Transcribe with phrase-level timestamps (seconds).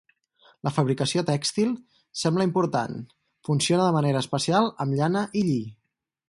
[0.67, 1.75] La fabricació tèxtil
[2.21, 2.97] sembla important;
[3.51, 5.61] funciona de manera especial amb llana i lli.